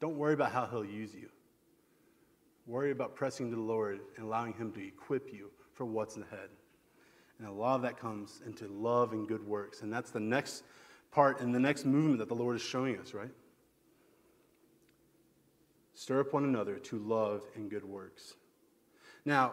[0.00, 1.30] Don't worry about how He'll use you.
[2.68, 6.50] Worry about pressing to the Lord and allowing Him to equip you for what's ahead.
[7.40, 9.80] And a lot of that comes into love and good works.
[9.80, 10.62] And that's the next
[11.10, 13.30] part and the next movement that the Lord is showing us, right?
[15.94, 18.34] Stir up one another to love and good works.
[19.24, 19.52] Now,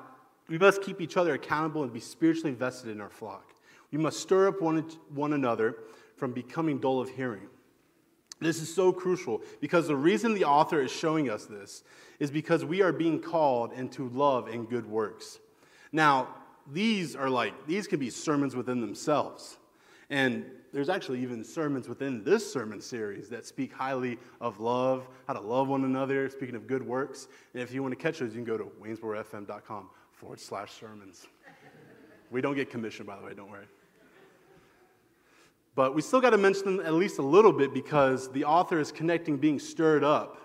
[0.49, 3.53] we must keep each other accountable and be spiritually invested in our flock.
[3.91, 5.77] We must stir up one, one another
[6.17, 7.47] from becoming dull of hearing.
[8.39, 11.83] This is so crucial because the reason the author is showing us this
[12.19, 15.39] is because we are being called into love and good works.
[15.91, 16.27] Now,
[16.71, 19.57] these are like, these could be sermons within themselves.
[20.09, 25.33] And there's actually even sermons within this sermon series that speak highly of love, how
[25.33, 27.27] to love one another, speaking of good works.
[27.53, 31.27] And if you want to catch those, you can go to waynesborofm.com forward slash sermons.
[32.31, 33.65] we don't get commissioned, by the way, don't worry.
[35.75, 38.79] But we still got to mention them at least a little bit because the author
[38.79, 40.41] is connecting being stirred up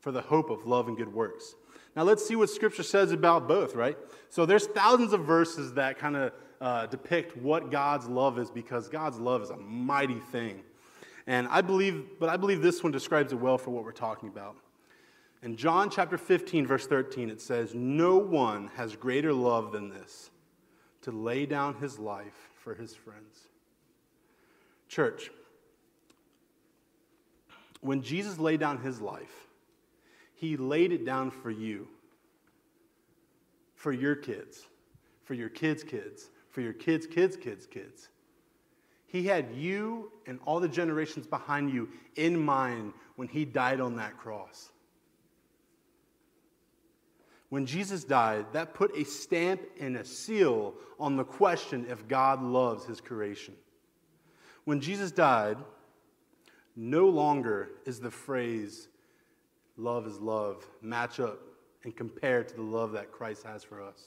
[0.00, 1.54] for the hope of love and good works.
[1.94, 3.96] Now let's see what Scripture says about both, right?
[4.36, 8.86] So there's thousands of verses that kind of uh, depict what God's love is because
[8.86, 10.60] God's love is a mighty thing.
[11.26, 14.28] And I believe, but I believe this one describes it well for what we're talking
[14.28, 14.58] about.
[15.42, 20.28] In John chapter 15, verse 13, it says, No one has greater love than this,
[21.00, 23.48] to lay down his life for his friends.
[24.86, 25.30] Church,
[27.80, 29.46] when Jesus laid down his life,
[30.34, 31.88] he laid it down for you,
[33.86, 34.66] for your kids,
[35.22, 38.08] for your kids' kids, for your kids' kids' kids' kids.
[39.06, 43.94] He had you and all the generations behind you in mind when he died on
[43.94, 44.72] that cross.
[47.48, 52.42] When Jesus died, that put a stamp and a seal on the question if God
[52.42, 53.54] loves his creation.
[54.64, 55.58] When Jesus died,
[56.74, 58.88] no longer is the phrase,
[59.76, 61.38] love is love, match up
[61.86, 64.02] and compare to the love that Christ has for us.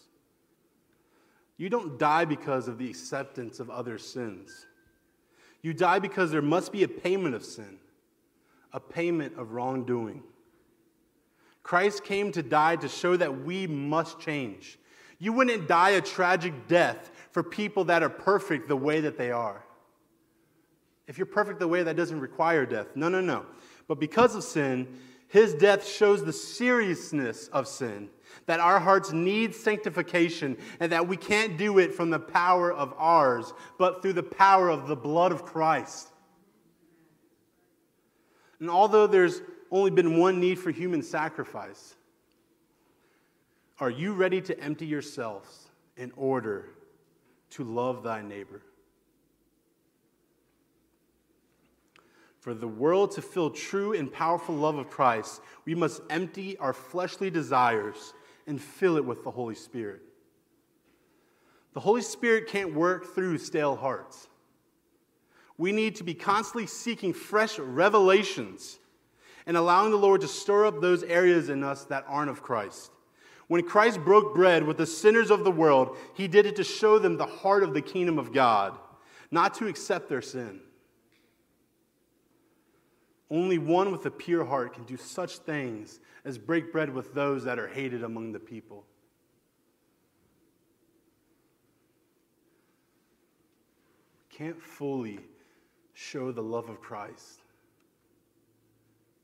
[1.56, 4.66] You don't die because of the acceptance of other sins.
[5.62, 7.78] You die because there must be a payment of sin,
[8.74, 10.24] a payment of wrongdoing.
[11.64, 14.78] Christ came to die to show that we must change.
[15.18, 19.32] You wouldn't die a tragic death for people that are perfect the way that they
[19.32, 19.64] are.
[21.08, 22.88] If you're perfect the way, that doesn't require death.
[22.96, 23.46] No, no, no.
[23.88, 28.10] But because of sin, his death shows the seriousness of sin,
[28.48, 32.94] that our hearts need sanctification, and that we can't do it from the power of
[32.98, 36.10] ours, but through the power of the blood of Christ.
[38.60, 41.96] And although there's only been one need for human sacrifice,
[43.80, 46.70] are you ready to empty yourselves in order
[47.52, 48.64] to love thy neighbor?
[52.40, 56.74] For the world to feel true and powerful love of Christ, we must empty our
[56.74, 58.14] fleshly desires
[58.48, 60.02] and fill it with the Holy Spirit.
[61.74, 64.28] The Holy Spirit can't work through stale hearts.
[65.58, 68.80] We need to be constantly seeking fresh revelations
[69.46, 72.92] and allowing the Lord to stir up those areas in us that aren't of Christ.
[73.48, 77.00] When Christ broke bread with the sinners of the world, he did it to show
[77.00, 78.78] them the heart of the kingdom of God,
[79.32, 80.62] not to accept their sin.
[83.32, 87.44] Only one with a pure heart can do such things as break bread with those
[87.44, 88.86] that are hated among the people.
[94.30, 95.20] Can't fully
[95.94, 97.42] show the love of Christ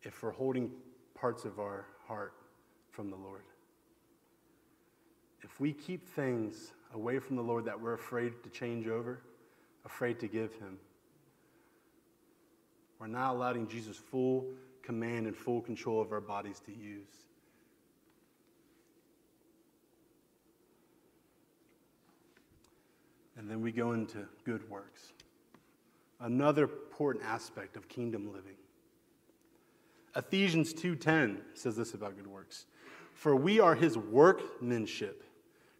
[0.03, 0.71] if we're holding
[1.15, 2.33] parts of our heart
[2.91, 3.41] from the Lord.
[5.41, 9.21] if we keep things away from the Lord that we're afraid to change over,
[9.85, 10.77] afraid to give Him,
[13.05, 14.47] we're not allowing Jesus full
[14.81, 17.05] command and full control of our bodies to use.
[23.37, 25.13] And then we go into good works.
[26.19, 28.55] Another important aspect of kingdom living.
[30.15, 32.65] Ephesians 2:10 says this about good works.
[33.13, 35.23] For we are his workmanship,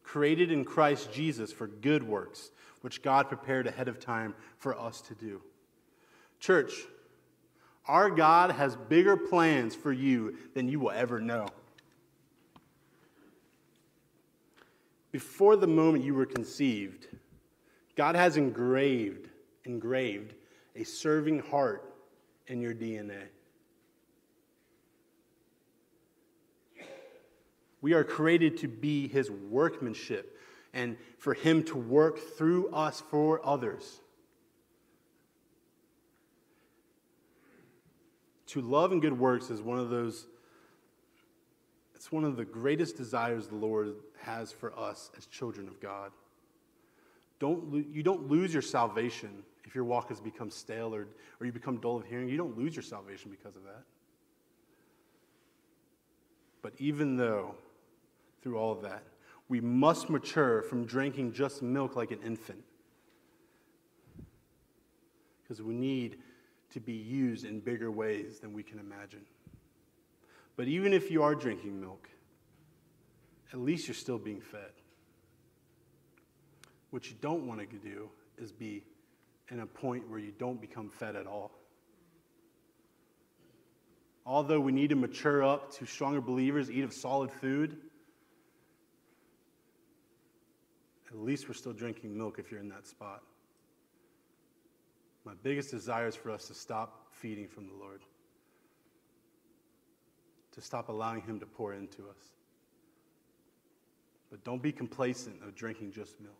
[0.04, 2.52] created in Christ Jesus for good works,
[2.82, 5.42] which God prepared ahead of time for us to do.
[6.40, 6.86] Church,
[7.88, 11.48] our God has bigger plans for you than you will ever know.
[15.12, 17.08] Before the moment you were conceived,
[17.96, 19.30] God has engraved,
[19.64, 20.34] engraved
[20.76, 21.94] a serving heart
[22.48, 23.28] in your DNA.
[27.82, 30.38] We are created to be his workmanship
[30.74, 34.02] and for him to work through us for others.
[38.56, 40.28] To love and good works is one of those,
[41.94, 46.14] it's one of the greatest desires the Lord has for us as children of God.
[47.38, 51.06] Don't, you don't lose your salvation if your walk has become stale or,
[51.42, 52.30] or you become dull of hearing.
[52.30, 53.84] You don't lose your salvation because of that.
[56.62, 57.56] But even though,
[58.42, 59.04] through all of that,
[59.50, 62.64] we must mature from drinking just milk like an infant.
[65.44, 66.20] Because we need
[66.76, 69.22] to be used in bigger ways than we can imagine.
[70.58, 72.10] But even if you are drinking milk,
[73.54, 74.74] at least you're still being fed.
[76.90, 78.84] What you don't want to do is be
[79.50, 81.52] in a point where you don't become fed at all.
[84.26, 87.78] Although we need to mature up to stronger believers, eat of solid food,
[91.10, 93.24] at least we're still drinking milk if you're in that spot.
[95.26, 98.02] My biggest desire is for us to stop feeding from the Lord,
[100.52, 102.34] to stop allowing Him to pour into us.
[104.30, 106.36] But don't be complacent of drinking just milk.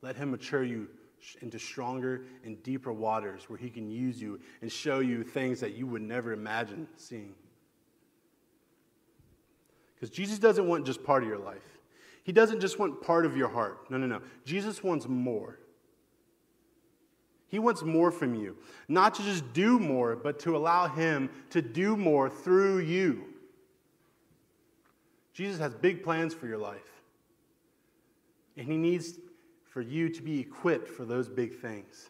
[0.00, 0.88] Let Him mature you
[1.42, 5.74] into stronger and deeper waters where He can use you and show you things that
[5.74, 7.34] you would never imagine seeing.
[9.94, 11.78] Because Jesus doesn't want just part of your life,
[12.24, 13.90] He doesn't just want part of your heart.
[13.90, 14.22] No, no, no.
[14.46, 15.58] Jesus wants more.
[17.48, 18.56] He wants more from you.
[18.88, 23.24] Not to just do more, but to allow Him to do more through you.
[25.32, 27.02] Jesus has big plans for your life.
[28.56, 29.18] And He needs
[29.64, 32.08] for you to be equipped for those big things,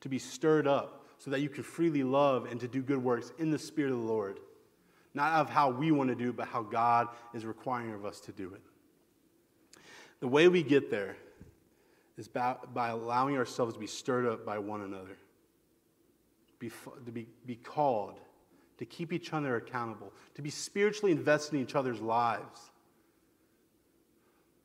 [0.00, 3.32] to be stirred up so that you can freely love and to do good works
[3.38, 4.38] in the Spirit of the Lord.
[5.14, 8.32] Not of how we want to do, but how God is requiring of us to
[8.32, 8.60] do it.
[10.20, 11.16] The way we get there
[12.18, 15.16] is by, by allowing ourselves to be stirred up by one another,
[16.58, 16.70] be,
[17.06, 18.18] to be, be called,
[18.78, 22.72] to keep each other accountable, to be spiritually invested in each other's lives,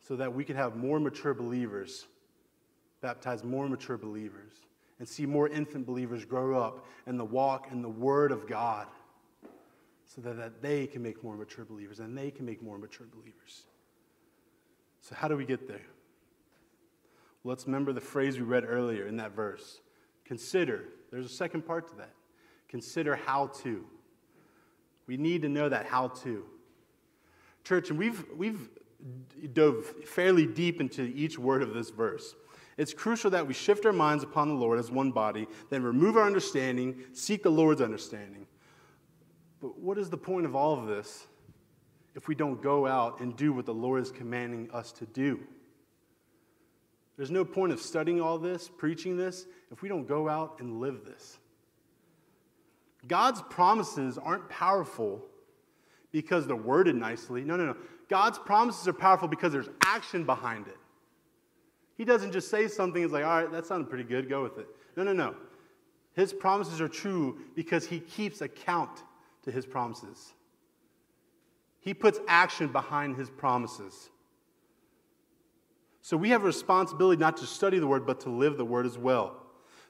[0.08, 2.08] so that we can have more mature believers,
[3.02, 4.52] baptize more mature believers,
[5.00, 8.88] and see more infant believers grow up in the walk and the Word of God,
[10.06, 13.08] so that, that they can make more mature believers and they can make more mature
[13.14, 13.64] believers.
[15.02, 15.82] So, how do we get there?
[17.44, 19.82] Let's remember the phrase we read earlier in that verse.
[20.26, 20.86] Consider.
[21.12, 22.14] There's a second part to that.
[22.70, 23.86] Consider how to.
[25.08, 26.46] We need to know that how to.
[27.64, 28.70] Church, and we've, we've
[29.54, 32.36] dove fairly deep into each word of this verse.
[32.78, 36.18] It's crucial that we shift our minds upon the Lord as one body, then remove
[36.18, 38.48] our understanding, seek the Lord's understanding.
[39.62, 41.28] But what is the point of all of this
[42.16, 45.40] if we don't go out and do what the Lord is commanding us to do?
[47.18, 50.80] There's no point of studying all this, preaching this, if we don't go out and
[50.80, 51.38] live this.
[53.08, 55.24] God's promises aren't powerful
[56.12, 57.44] because they're worded nicely.
[57.44, 57.76] No, no, no.
[58.10, 60.78] God's promises are powerful because there's action behind it.
[61.96, 64.58] He doesn't just say something, it's like, all right, that sounded pretty good, go with
[64.58, 64.68] it.
[64.96, 65.36] No, no, no.
[66.14, 69.04] His promises are true because he keeps account
[69.44, 70.34] to his promises.
[71.80, 74.10] He puts action behind his promises.
[76.04, 78.86] So we have a responsibility not to study the word, but to live the word
[78.86, 79.42] as well.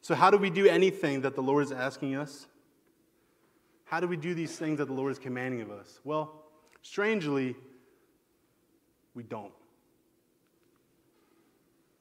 [0.02, 2.46] So, how do we do anything that the Lord is asking us?
[3.86, 6.00] How do we do these things that the Lord is commanding of us?
[6.04, 6.44] Well,
[6.84, 7.56] strangely,
[9.16, 9.52] we don't.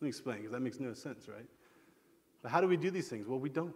[0.01, 1.47] Let me explain, because that makes no sense, right?
[2.43, 3.27] But how do we do these things?
[3.27, 3.75] Well, we don't.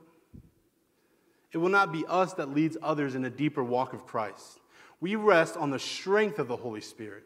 [1.52, 4.60] It will not be us that leads others in a deeper walk of Christ.
[5.00, 7.24] We rest on the strength of the Holy Spirit.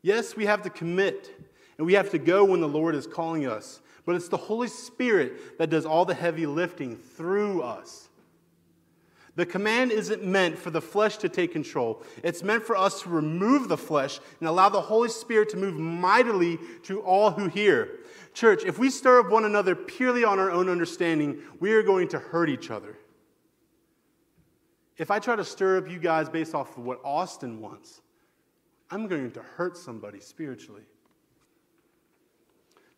[0.00, 1.49] Yes, we have to commit
[1.80, 4.68] and we have to go when the Lord is calling us, but it's the Holy
[4.68, 8.10] Spirit that does all the heavy lifting through us.
[9.34, 12.02] The command isn't meant for the flesh to take control.
[12.22, 15.72] It's meant for us to remove the flesh and allow the Holy Spirit to move
[15.74, 18.00] mightily to all who hear.
[18.34, 22.08] Church, if we stir up one another purely on our own understanding, we are going
[22.08, 22.98] to hurt each other.
[24.98, 28.02] If I try to stir up you guys based off of what Austin wants,
[28.90, 30.82] I'm going to hurt somebody spiritually.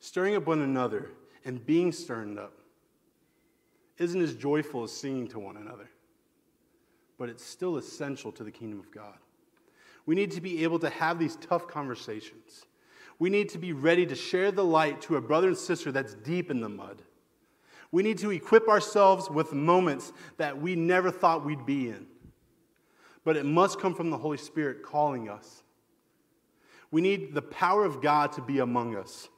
[0.03, 1.11] Stirring up one another
[1.45, 2.55] and being stirred up
[3.99, 5.89] isn't as joyful as singing to one another,
[7.19, 9.15] but it's still essential to the kingdom of God.
[10.05, 12.67] We need to be able to have these tough conversations.
[13.21, 16.15] We need to be ready to share the light to a brother and sister that's
[16.15, 17.01] deep in the mud.
[17.93, 22.09] We need to equip ourselves with moments that we never thought we'd be in.
[23.23, 25.63] But it must come from the Holy Spirit calling us.
[26.91, 29.29] We need the power of God to be among us.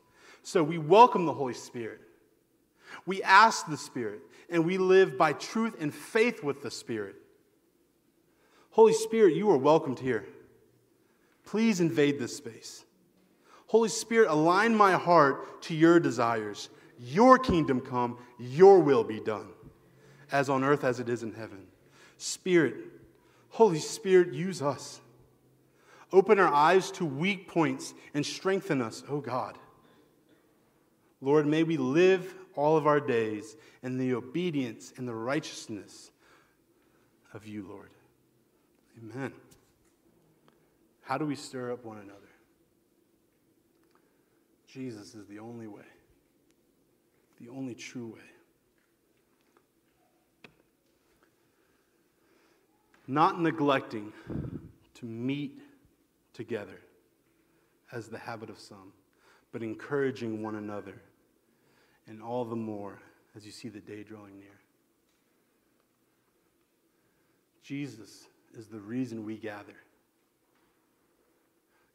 [0.45, 2.03] So we welcome the Holy Spirit.
[3.07, 4.21] We ask the Spirit,
[4.51, 7.17] and we live by truth and faith with the Spirit.
[8.71, 10.27] Holy Spirit, you are welcomed here.
[11.47, 12.85] Please invade this space.
[13.69, 16.69] Holy Spirit, align my heart to your desires.
[17.01, 19.49] Your kingdom come, your will be done,
[20.31, 21.67] as on earth as it is in heaven.
[22.19, 22.75] Spirit,
[23.49, 25.01] Holy Spirit, use us.
[26.13, 29.59] Open our eyes to weak points and strengthen us, oh God.
[31.25, 36.11] Lord, may we live all of our days in the obedience and the righteousness
[37.33, 37.89] of you, Lord.
[38.99, 39.33] Amen.
[41.01, 42.21] How do we stir up one another?
[44.67, 45.87] Jesus is the only way,
[47.41, 48.21] the only true way.
[53.07, 54.13] Not neglecting
[54.95, 55.59] to meet
[56.35, 56.81] together
[57.93, 58.93] as the habit of some,
[59.53, 61.01] but encouraging one another,
[62.07, 62.99] and all the more
[63.37, 64.61] as you see the day drawing near.
[67.63, 68.27] Jesus
[68.57, 69.77] is the reason we gather.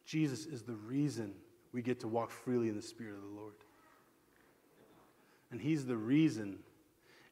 [0.05, 1.33] Jesus is the reason
[1.71, 3.53] we get to walk freely in the Spirit of the Lord.
[5.51, 6.59] And He's the reason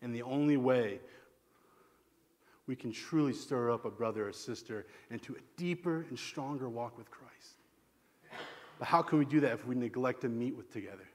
[0.01, 0.99] and the only way
[2.67, 6.97] we can truly stir up a brother or sister into a deeper and stronger walk
[6.97, 7.57] with Christ.
[8.78, 11.07] But how can we do that if we neglect to meet with together?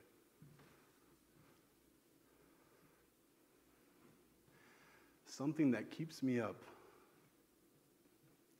[5.33, 6.57] Something that keeps me up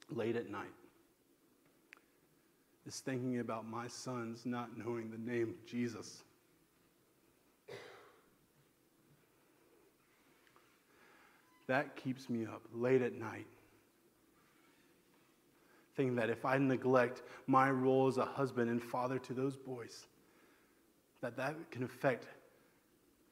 [0.09, 0.73] late at night
[2.87, 6.23] is thinking about my sons not knowing the name Jesus.
[11.67, 13.47] That keeps me up late at night.
[15.95, 20.07] Thinking that if I neglect my role as a husband and father to those boys,
[21.21, 22.29] that that can affect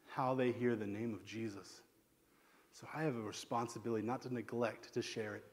[0.09, 1.80] how they hear the name of Jesus.
[2.80, 5.44] So I have a responsibility not to neglect to share it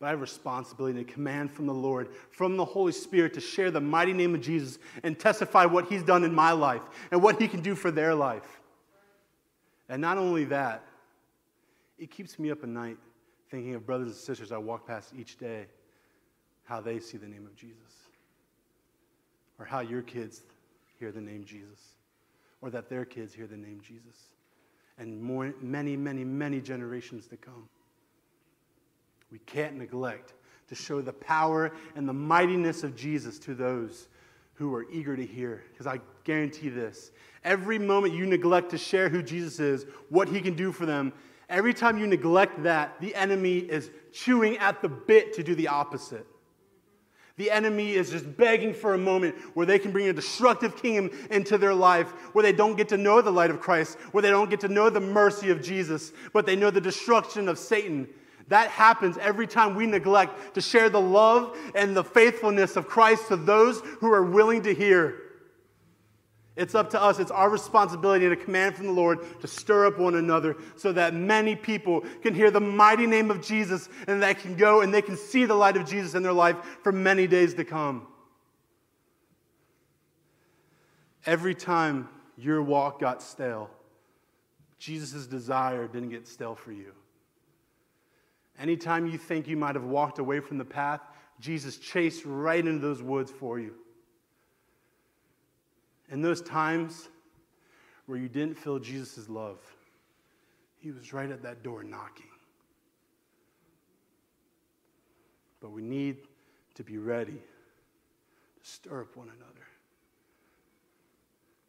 [0.00, 3.34] but I have a responsibility and a command from the Lord, from the Holy Spirit,
[3.34, 6.80] to share the mighty name of Jesus and testify what He's done in my life
[7.10, 8.62] and what He can do for their life.
[9.90, 10.86] And not only that,
[11.98, 12.96] it keeps me up at night
[13.50, 15.66] thinking of brothers and sisters I walk past each day,
[16.64, 17.76] how they see the name of Jesus,
[19.58, 20.40] or how your kids
[20.98, 21.80] hear the name Jesus,
[22.62, 24.16] or that their kids hear the name Jesus,
[25.00, 27.68] and more, many, many, many generations to come.
[29.32, 30.34] We can't neglect
[30.68, 34.08] to show the power and the mightiness of Jesus to those
[34.54, 35.64] who are eager to hear.
[35.72, 37.10] Because I guarantee this
[37.42, 41.14] every moment you neglect to share who Jesus is, what he can do for them,
[41.48, 45.68] every time you neglect that, the enemy is chewing at the bit to do the
[45.68, 46.26] opposite.
[47.40, 51.10] The enemy is just begging for a moment where they can bring a destructive kingdom
[51.30, 54.28] into their life, where they don't get to know the light of Christ, where they
[54.28, 58.06] don't get to know the mercy of Jesus, but they know the destruction of Satan
[58.48, 63.28] that happens every time we neglect to share the love and the faithfulness of Christ
[63.28, 65.22] to those who are willing to hear.
[66.56, 67.18] It's up to us.
[67.18, 70.92] It's our responsibility and a command from the Lord to stir up one another so
[70.92, 74.92] that many people can hear the mighty name of Jesus and that can go and
[74.92, 78.06] they can see the light of Jesus in their life for many days to come.
[81.24, 83.70] Every time your walk got stale,
[84.78, 86.92] Jesus' desire didn't get stale for you.
[88.58, 91.00] Anytime you think you might have walked away from the path,
[91.38, 93.74] Jesus chased right into those woods for you.
[96.10, 97.08] In those times
[98.06, 99.58] where you didn't feel Jesus' love,
[100.78, 102.26] he was right at that door knocking.
[105.60, 106.16] But we need
[106.74, 109.66] to be ready to stir up one another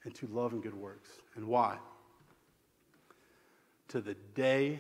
[0.04, 1.10] and to love and good works.
[1.36, 1.78] And why?
[3.90, 4.80] To the day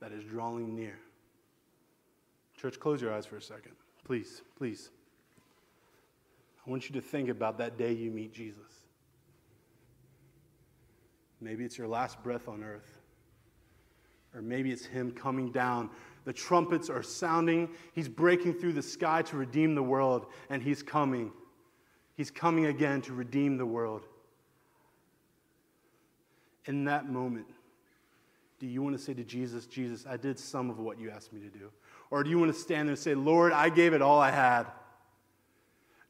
[0.00, 0.98] that is drawing near.
[2.56, 3.72] Church, close your eyes for a second.
[4.04, 4.90] Please, please.
[6.66, 8.60] I want you to think about that day you meet Jesus.
[11.40, 13.00] Maybe it's your last breath on earth.
[14.34, 15.90] Or maybe it's Him coming down.
[16.24, 17.68] The trumpets are sounding.
[17.92, 21.32] He's breaking through the sky to redeem the world, and He's coming.
[22.16, 24.06] He's coming again to redeem the world.
[26.64, 27.46] In that moment,
[28.58, 31.32] do you want to say to Jesus, Jesus, I did some of what you asked
[31.32, 31.70] me to do?
[32.10, 34.30] Or do you want to stand there and say, Lord, I gave it all I
[34.30, 34.64] had?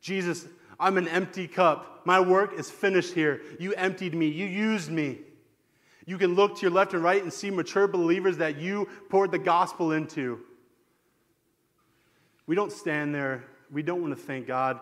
[0.04, 0.46] Jesus,
[0.78, 2.02] I'm an empty cup.
[2.04, 3.40] My work is finished here.
[3.58, 5.20] You emptied me, you used me.
[6.04, 9.30] You can look to your left and right and see mature believers that you poured
[9.30, 10.40] the gospel into.
[12.46, 13.44] We don't stand there.
[13.72, 14.78] We don't want to thank God,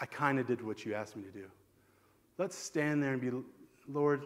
[0.00, 1.46] I kind of did what you asked me to do.
[2.38, 3.32] Let's stand there and be,
[3.92, 4.22] Lord,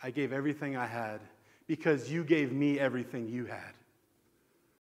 [0.00, 1.18] I gave everything I had
[1.66, 3.72] because you gave me everything you had.